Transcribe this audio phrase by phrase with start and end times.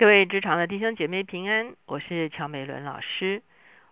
[0.00, 3.42] 各位职场的弟兄姐妹平安，我是乔美伦老师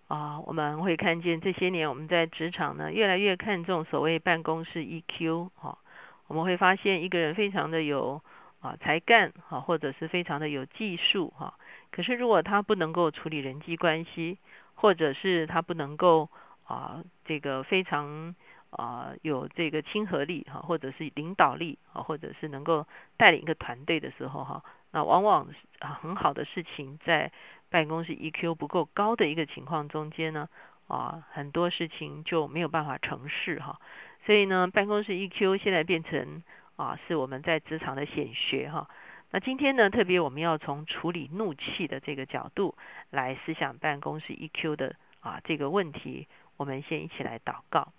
[0.07, 0.41] 啊。
[0.41, 5.77] 我们会看见这些年我们在职场呢，越来越看重所谓办公室 EQ 哈。
[6.27, 8.23] 我们会发现一个人非常的有
[8.61, 11.58] 啊才干哈，或者是非常的有技术哈。
[11.90, 14.38] 可是如果他不能够处理人际关系，
[14.77, 16.30] 或者是他不能够
[16.65, 18.34] 啊这个非常
[18.70, 22.87] 啊有这个亲和力哈，或者是领导力啊，或者是能够
[23.19, 24.65] 带领一个团队的时候哈。
[24.91, 25.48] 那往往
[25.80, 27.30] 啊很好的事情，在
[27.70, 30.48] 办公室 EQ 不够高的一个情况中间呢，
[30.87, 33.80] 啊很多事情就没有办法成事哈。
[34.24, 36.43] 所以呢，办公室 EQ 现在变成
[36.77, 38.88] 啊是我们在职场的显学哈。
[39.30, 42.74] 那今天呢，特别我们要从处理怒气的这个角度
[43.10, 46.27] 来思想办公室 EQ 的啊这个问题。
[46.57, 47.93] 我们先一起来祷告。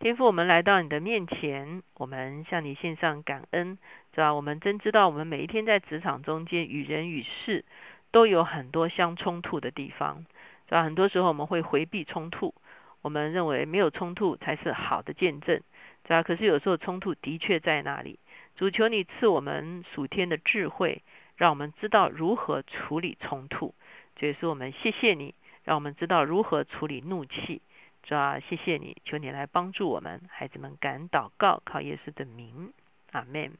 [0.00, 3.78] 天父，我们来到你的面前，我们向你献上感恩，
[4.14, 4.32] 是吧？
[4.32, 7.64] 我们真知道，我们每一天在职场中间与人与事
[8.12, 10.24] 都有很多相冲突的地方，
[10.68, 10.84] 是吧？
[10.84, 12.54] 很多时候我们会回避冲突，
[13.02, 16.22] 我们认为没有冲突才是好的见证，是吧？
[16.22, 18.20] 可是有时候冲突的确在那里。
[18.54, 21.02] 主求你赐我们属天的智慧，
[21.36, 23.74] 让我们知道如何处理冲突。
[24.14, 27.62] 这也是我们谢谢你，让我们知道如何处理怒气。
[28.08, 32.72] 主啊，谢谢你，求你来帮助我们，孩子们敢祷告，靠耶稣的名，
[33.12, 33.52] 阿门。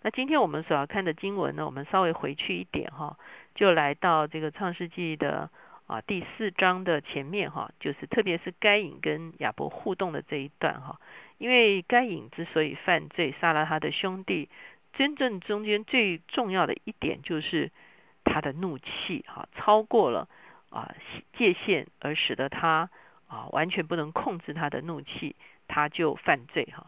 [0.00, 3.18] 那今天我们所要看的经文呢，我们稍微回去一点哈，
[3.54, 5.50] 就来到这个创世纪的
[5.88, 10.98] 啊第四章的前面哈，就是特别是该隐跟亚伯互动的这一段哈。
[11.36, 14.48] 因为该隐之所以犯罪，杀了他的兄弟，
[14.94, 17.70] 真正中间最重要的一点就是
[18.24, 20.30] 他的怒气哈，超过了
[20.70, 20.94] 啊
[21.34, 22.88] 界限，而使得他。
[23.28, 25.36] 啊，完全不能控制他的怒气，
[25.68, 26.86] 他就犯罪哈。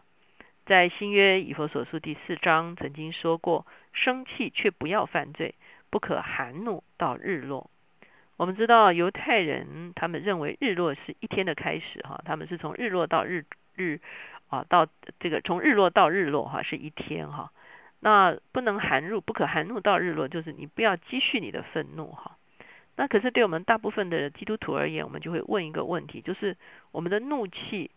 [0.65, 5.55] 在新约以弗所书第四章曾经说过，生气却不要犯罪，
[5.89, 7.69] 不可含怒到日落。
[8.37, 13.45] 我们知道犹太人他们认为日落是一天的开始哈，他们是从日落到日
[13.75, 13.99] 日
[14.47, 14.87] 啊到
[15.19, 17.51] 这个从日落到日落哈是一天哈。
[17.99, 22.37] 那不能含怒，不可含怒到日落，就是你不要积蓄你的愤怒哈。
[22.99, 26.57] 那可是对我们大部分的基督徒而言，我们就会问一个问题，就是
[26.91, 27.91] 我们的怒气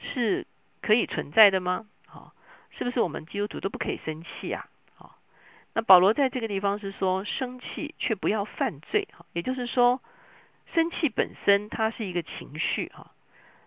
[0.00, 0.44] 是
[0.82, 1.86] 可以存在的吗？
[2.06, 2.34] 好，
[2.76, 4.66] 是不是我们基督徒都不可以生气啊？
[4.96, 5.16] 好，
[5.74, 10.02] 那保罗在这个地方是说，生气却不要犯罪，哈，也就是说，
[10.74, 13.12] 生气本身它是一个情绪，哈。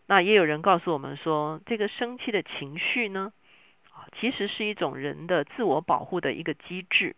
[0.07, 3.31] 那也有人告诉我们说，这个生气的情绪呢，
[3.93, 7.15] 啊，其实是一种人的自我保护的一个机制，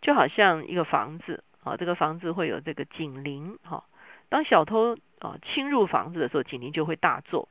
[0.00, 1.44] 就好像一个房子。
[1.64, 3.84] 啊，这个房子会有这个警铃哈。
[4.28, 7.48] 当小偷啊侵入房子的时候，警铃就会大作。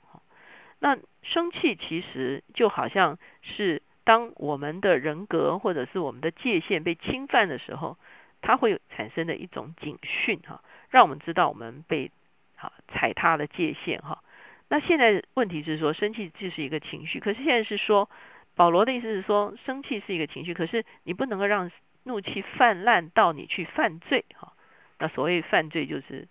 [0.79, 7.97] 那生气其实就好像是当我们的人格或者是我们的界限被侵犯的时候，
[8.41, 12.11] 它会产生的一种警讯哈，让我们知道我们被
[12.57, 14.23] 啊踩踏了界限哈。
[14.67, 18.09] 那现在问题是说，生气就是一个情绪，可是现在是说，
[18.55, 21.71] 保罗的意思是说，生气是一个情绪，可是你不能够让。
[22.03, 24.53] 怒气泛滥到你去犯罪哈，
[24.99, 26.27] 那所谓犯罪就是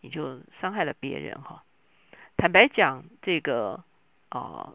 [0.00, 1.64] 你就伤害了别人哈。
[2.36, 3.84] 坦白讲，这个
[4.28, 4.74] 啊，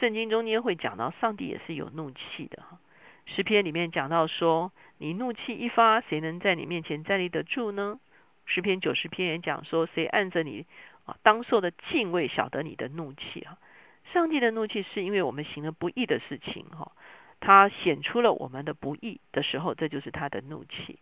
[0.00, 2.78] 圣经中间会讲到上帝也是有怒气的哈。
[3.26, 8.00] 诗篇里面讲到说，你怒气一发，谁能在你面前站立得住呢？
[8.46, 10.66] 诗篇九十篇也讲说，谁按着你
[11.04, 13.58] 啊当受的敬畏，晓得你的怒气哈。
[14.12, 16.90] 上帝的怒气是因为我们行了不义的事情哈。
[17.40, 20.98] 他显出了我们的不义的时候，这就是他的怒气。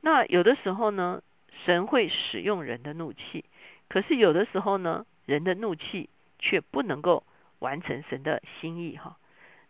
[0.00, 1.22] 那有的时候呢，
[1.64, 3.44] 神会使用人的怒气，
[3.88, 6.08] 可是有的时候呢，人的怒气
[6.38, 7.24] 却不能够
[7.58, 9.16] 完成神的心意哈。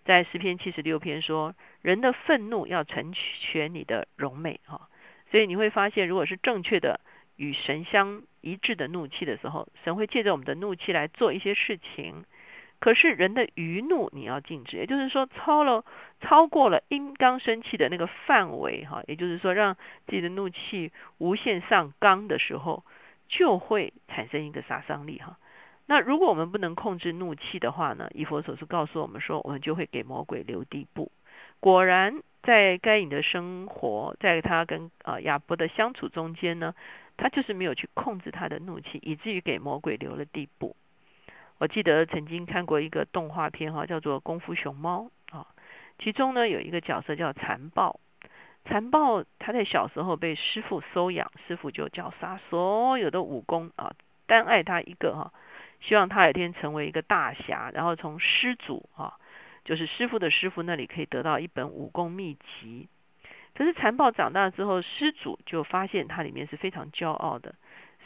[0.04, 4.88] 在诗篇七十六篇说，人的愤怒要成全你的荣美哈。
[5.30, 7.00] 所以你会发现，如果是正确的
[7.36, 12.24] 与神相一致的怒气的时候，神会借着我们的怒气来做一些事情。
[12.84, 15.86] 可是人的余怒你要禁止，也就是说超了
[16.20, 19.74] 超过了应当生气的那个范围哈，也就是说让
[20.06, 22.84] 自己的怒气无限上纲的时候，
[23.26, 25.38] 就会产生一个杀伤力哈。
[25.86, 28.10] 那如果我们不能控制怒气的话呢？
[28.12, 31.10] 以佛所说告诉我们说，我们就会给魔鬼留地步。
[31.60, 36.74] 果然在该隐的生活，在他跟啊亚伯的相处中间呢，
[37.16, 40.76] 他就是没有去控制他的怒气，以至于给魔鬼留了地步。
[41.58, 45.46] 我记得曾经看过一个动画片哈，叫做《功夫熊猫》啊，
[45.98, 48.00] 其中呢有一个角色叫残暴。
[48.66, 53.92] 残暴他在小时候被师傅收养，师傅就教杀所有的武功啊，
[54.26, 55.32] 单爱他一个哈，
[55.80, 59.14] 希望他有一天成为一个大侠，然后从师祖啊，
[59.64, 62.88] 就是师傅的师傅那里可以得到一本武功秘籍。
[63.54, 67.54] 可是残暴长大之后，师祖就发现他里面是非常骄傲的，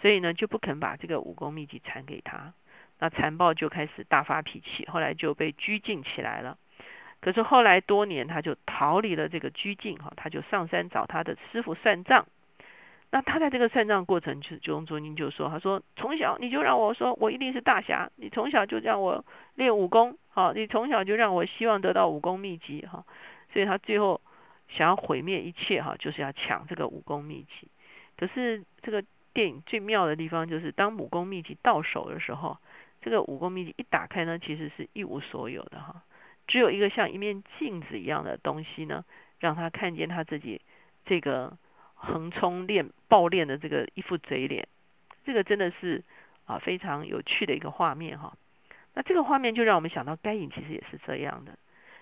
[0.03, 2.53] 所以呢就不肯把这个武功秘籍传给他。
[2.99, 6.59] 那残暴就开始大发脾气，后来就被拘禁起来了。
[7.21, 12.27] 可是后来多年，他就逃离了这个拘禁，哈，他就上山找他的师傅算账。
[13.11, 19.25] 那他在这个算账过程，就九龙卓经就说：“他说从小你就让我说我一定是大侠，你从小就让我
[19.55, 23.05] 练武功，好，你从小就让我希望得到武功秘籍，哈，
[23.53, 24.21] 所以他最后
[24.69, 27.69] 想要毁灭一切，哈，就是要抢这个武功秘籍。
[28.19, 29.03] 可是这个
[29.33, 32.59] 电影最妙的地方，就是当武功秘籍到手的时候，
[33.09, 36.03] 这个武功秘籍一打开呢，其实是一无所有的，哈，
[36.47, 39.05] 只有一个像一面镜子一样的东西呢，
[39.39, 40.61] 让他看见他自己
[41.05, 41.57] 这个。”
[42.01, 44.69] 横冲练暴练的这个一副嘴脸，
[45.25, 46.05] 这个真的是
[46.47, 48.33] 啊非常有趣的一个画面哈。
[48.95, 51.59] 那这个画面就让我们想到该隐其实也是这样的，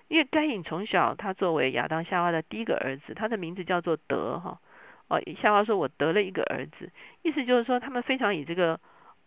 [0.09, 4.61] 因为该隐从小他作为亚当夏娃的第一个儿子，他的名字叫做德哈。
[5.09, 6.93] 哦，夏娃说我得了一个儿子，
[7.23, 8.79] 意思就是说他们非常以这个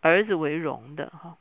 [0.01, 1.35] 儿子为荣的哈。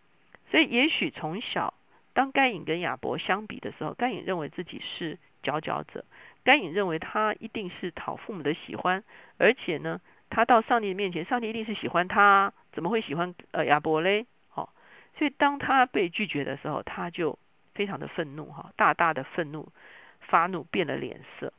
[0.51, 1.75] 所以也许从小
[2.15, 6.05] 当该隐跟亚伯相比的时候，该隐认为自己是佼佼者。
[6.45, 9.05] 该隐认为他一定是讨父母的喜欢，
[9.37, 10.01] 而且呢，
[10.31, 14.27] 他到上帝面前，上帝一定是喜欢他，怎么会喜欢呃亚伯嘞？
[14.49, 14.73] 好，
[15.19, 17.39] 所以当他被拒绝的时候，他就
[17.75, 19.71] 非常的愤怒哈，大大的愤怒，
[20.21, 21.53] 发怒变了脸色。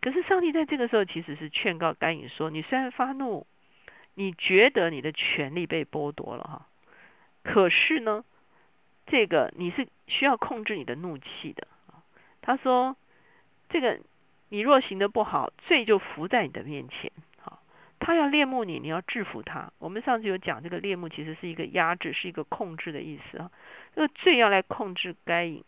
[0.00, 3.46] 可是上帝在这个时候其实是劝告该隐说：你虽然发怒，
[4.14, 6.66] 你觉得你的权利被剥夺了哈，
[7.44, 8.24] 可是呢，
[9.12, 11.68] 这个你是需要控制你的怒气的
[12.40, 12.96] 他说
[13.68, 14.00] 这个。
[14.54, 17.10] 你若行得不好，罪就伏在你的面前。
[17.40, 17.62] 好，
[17.98, 19.72] 他要恋慕你，你要制服他。
[19.78, 23.50] 我们上次有讲，这个恋慕其实是一个压制，是一个控制的意思啊。
[23.94, 25.64] 这个罪要来控制该隐，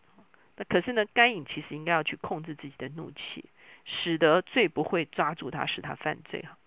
[0.55, 3.45] 那可是呢，该隐其实应该要去控制自己的怒气，
[3.85, 6.59] 使得罪不会抓住他，使他犯罪哈。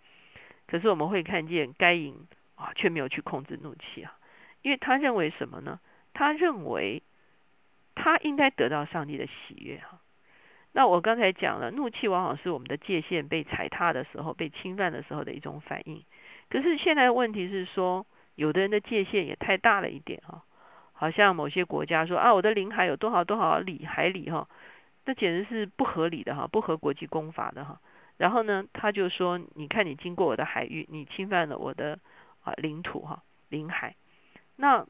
[0.66, 2.26] 可是我们会看见该隐
[2.56, 4.18] 啊，却没有去控制怒气啊，
[4.62, 5.78] 因为他认为什么呢？
[6.18, 7.04] 他认为
[7.94, 10.00] 他应该得到上帝的喜悦哈。
[10.72, 16.02] 那我刚才讲了，怒气往往是我们的界限被踩踏的时候、被侵犯的时候的一种反应。
[16.50, 18.04] 可是现在问题是说，
[18.34, 20.42] 有的人的界限也太大了一点哈，
[20.92, 24.48] 好像某些国家说啊，我的领海有多少多少里海里哈，
[25.04, 27.80] 那简直是不合理的哈，不合国际公法的哈。
[28.16, 32.00] 然后呢，他就说，你看你经过我的海域，你侵犯了我的
[32.42, 33.94] 啊领土哈领海，
[34.56, 34.84] 那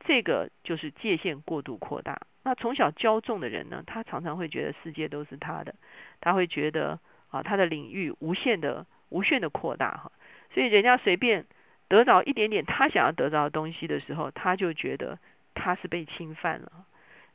[0.00, 2.20] 这个就是界限过度扩大。
[2.42, 5.74] 那从小骄纵的人呢，他常常会觉得世界都是他的，
[6.20, 10.12] 他会觉得啊，他的领域无限的、无限的扩大哈，
[10.54, 11.44] 所以人家随便
[11.88, 15.18] 得到一点点他想要得到的东西的时候，他就觉得
[15.54, 16.70] 他是被侵犯了。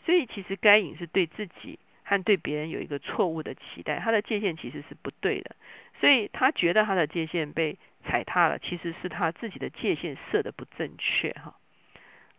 [0.06, 5.56] 所以其实该隐是对自己和对别人有一个错误的期待，他的界限其实是不对的，
[6.00, 11.56] 所以他觉得他的界限被踩踏了，其实是他自己的界限设的不正确哈。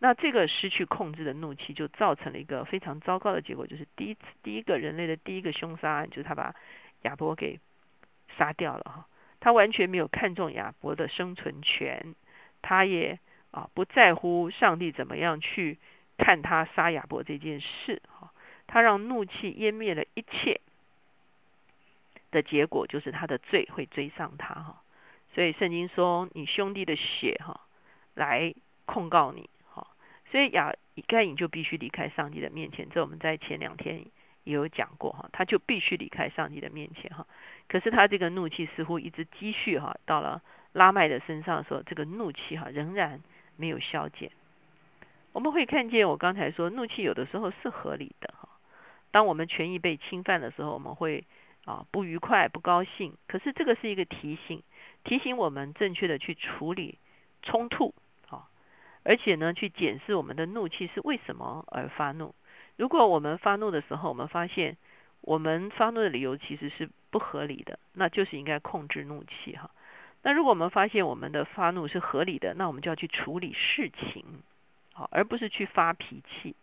[0.05, 6.57] 那这个失去控制的怒气，就造成了一个非常糟糕的结果，就是第一次第一个人类的第一个凶杀案，就是他把
[7.03, 7.61] 亚伯给
[8.37, 9.07] 杀掉了哈。
[9.39, 12.17] 他完全没有看重亚伯的生存权，
[12.63, 13.21] 他也
[13.53, 15.79] 啊不在乎上帝怎么样去
[16.19, 18.33] 看他杀亚伯这件事哈。
[18.67, 20.61] 他让怒气湮灭了一切
[22.33, 24.83] 的结果，就是他的罪会追上他哈。
[25.33, 27.61] 所以圣经说，你兄弟的血哈
[28.15, 28.53] 来
[28.85, 29.49] 控告你。
[30.33, 30.75] 所以亚
[31.07, 34.07] 该隐就必须离开上帝的面前，这我们在前两天
[34.45, 37.27] 也有讲过哈，他就必须离开上帝的面前哈。
[37.69, 40.41] 可是他这个怒气似乎一直积蓄哈，到了
[40.73, 43.21] 拉麦的身上的时候，这个怒气哈仍然
[43.57, 44.33] 没有消减。
[45.33, 48.49] 我们会看见我刚才说，怒气有的时候是合理的哈。
[49.11, 51.27] 当我们权益被侵犯的时候，我们会
[51.67, 53.15] 啊不愉快、不高兴。
[53.27, 54.63] 可是这个是一个提醒，
[55.05, 56.99] 提醒我们正确的去处理
[57.43, 57.95] 冲突。
[59.05, 62.35] 而且呢，去检视我们的怒气是为什么而发怒。
[62.77, 64.77] 如果我们发怒的时候，我们发现
[65.21, 69.71] 我们发怒的理由其实是不合理的，那就是应该控制怒气哈。
[70.23, 74.25] 那如果我们发现我们的发怒是合理的，那我们就要去处理事情，
[74.93, 76.55] 好，而不是去发脾气。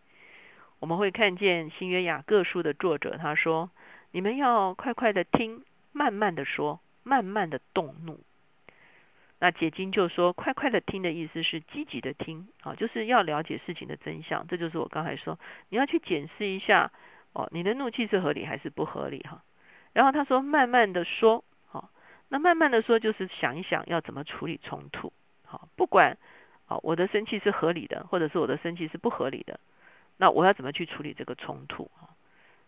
[0.79, 3.69] 我们会看见新约雅各书的作者他说
[4.11, 8.21] ：“你们要快快的听，慢慢的说，慢慢的动怒。”
[9.41, 14.45] 那解经就说，快快的听的意思是积极的听，啊，就是要了解事情的真相。
[14.47, 16.91] 这就是我刚才说，你要去检视一下，
[17.31, 19.41] 哦，你的怒气是合理还是不合理哈。
[19.93, 21.89] 然后他说，慢慢的说，好，
[22.27, 25.13] 那慢慢的说就是想一想要怎么处理冲突，
[25.45, 26.17] 好，不管，
[26.65, 29.57] 好，我的生气是合理的，或者是我的生气是不合理的，
[30.17, 31.89] 那我要怎么去处理这个冲突？
[31.97, 32.09] 哈，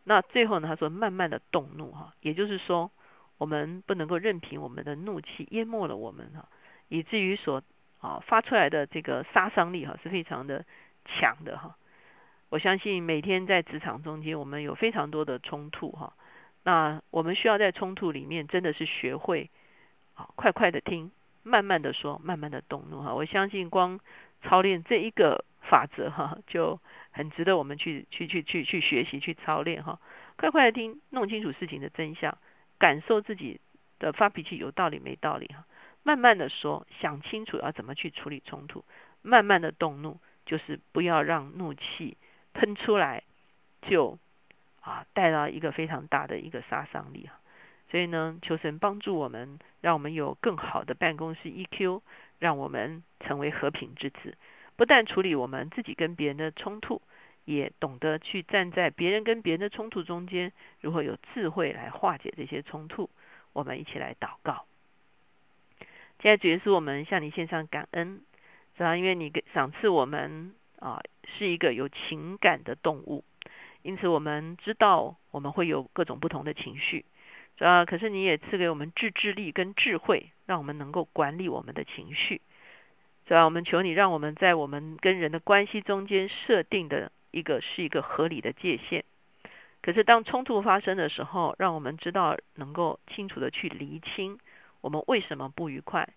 [0.06, 2.90] 那最后呢，他说慢慢的动怒，哈，也就是说。
[3.38, 6.48] 我们不能够任凭我们的怒气淹没了我们哈，
[6.92, 7.64] 以至于所
[8.02, 10.66] 啊发出来的这个杀伤力哈是非常的
[11.06, 11.78] 强的哈。
[12.50, 16.12] 我相信每天在职场中间，我们有非常多的冲突哈。
[16.64, 19.50] 那我们需要在冲突里面真的是学会
[20.16, 21.12] 啊快快的听，
[21.44, 23.14] 慢慢的说，慢慢的动怒哈。
[23.14, 24.02] 我相信光
[24.44, 26.78] 操练这一个法则哈，就
[27.12, 29.98] 很值得我们去去去去去学习去操练哈。
[30.36, 32.38] 快快的听，弄清楚事情的真相。
[32.78, 33.62] 感受自己
[34.00, 35.66] 的发脾气有道理没道理哈，
[36.04, 38.84] 慢慢的说，想清楚要怎么去处理冲突，
[39.22, 42.18] 慢慢的动怒，就是不要让怒气
[42.54, 43.24] 喷出来，
[43.82, 44.18] 就
[44.82, 47.40] 啊带到一个非常大的一个杀伤力啊。
[47.90, 52.02] 所以呢，求神帮助我们，让我们有更好的办公室 EQ，
[52.40, 54.38] 让我们成为和平之子，
[54.76, 57.02] 不但处理我们自己跟别人的冲突。
[57.44, 63.10] 也懂得去站在别人跟别人的冲突中间，如何有智慧来化解这些冲突。
[63.52, 64.68] 我们一起来祷告。
[66.22, 68.22] 现在主要是我们向你献上感恩，
[68.78, 71.02] 主要因为你赏赐我们啊
[71.38, 73.24] 是一个有情感的动物，
[73.82, 77.06] 因此我们知道我们会有各种不同的情绪。
[77.58, 82.42] 主要可是你也赐给我们自制力跟智慧，让我们能够管理我们的情绪。
[83.26, 87.12] 主要我们求你让我们在我们跟人的关系中间设定的。
[87.34, 89.04] 一个是一个合理的界限，
[89.82, 94.38] 可是当冲突发生的时候，让我们知道能够清楚的去厘清
[94.82, 96.10] 我们为什么不愉快，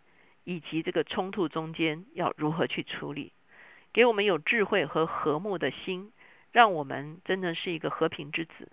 [0.43, 3.33] 以及这个冲突中间要如何去处理，
[3.93, 6.13] 给我们有智慧和和睦的心，
[6.51, 8.73] 让我们真的是一个和平之子。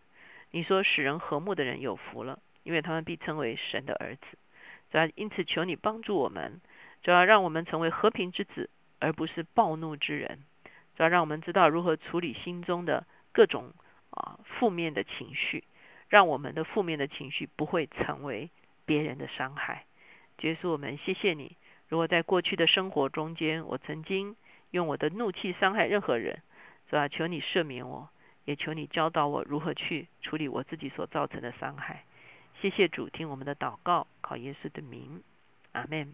[0.51, 4.37] 你说使人和睦的人有福了，因为他们必称为神的儿子。
[4.91, 6.59] 主要因此求你帮助我们，
[7.03, 8.69] 主要让我们成为和平之子，
[8.99, 10.43] 而不是暴怒之人。
[10.97, 13.73] 主要让我们知道如何处理心中的各种
[14.09, 15.63] 啊负面的情绪，
[16.09, 18.49] 让我们的负面的情绪不会成为
[18.91, 19.85] 别人的伤害。
[20.41, 21.55] 耶稣，我们谢谢你。
[21.87, 24.35] 如果在过去的生活中间，我曾经
[24.71, 26.41] 用我的怒气伤害任何人，
[26.89, 27.07] 是吧？
[27.07, 28.09] 求你赦免我，
[28.43, 32.03] 也求你教导我如何去处理我自己所造成的伤害。
[32.59, 35.23] 谢谢主，听我们的祷告，靠耶稣的名，
[35.71, 36.13] 阿门。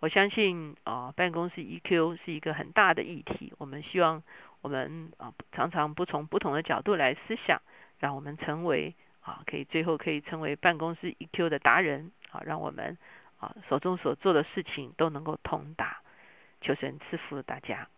[0.00, 3.52] 我相信啊，办公室 EQ 是一个很大的议题。
[3.58, 4.24] 我们希望
[4.60, 7.62] 我们啊常常不从不同的角度来思想，
[8.00, 12.96] 让我们成为啊可以最后可以成为办公室 EQ 的达人啊，让我们
[13.38, 16.00] 啊手中所做的事情都能够通达。
[16.62, 17.88] 求神赐福大家。